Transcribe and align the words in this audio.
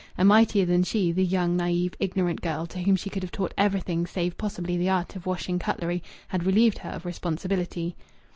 A 0.17 0.25
mightier 0.25 0.65
than 0.65 0.81
she, 0.81 1.11
the 1.11 1.23
young, 1.23 1.55
naïve, 1.55 1.93
ignorant 1.99 2.41
girl, 2.41 2.65
to 2.65 2.79
whom 2.81 2.95
she 2.95 3.07
could 3.11 3.21
have 3.21 3.31
taught 3.31 3.53
everything 3.55 4.07
save 4.07 4.35
possibly 4.35 4.75
the 4.75 4.89
art 4.89 5.15
of 5.15 5.27
washing 5.27 5.59
cutlery, 5.59 6.01
had 6.29 6.43
relieved 6.43 6.79
her 6.79 6.89
of 6.89 7.05
responsibility. 7.05 7.95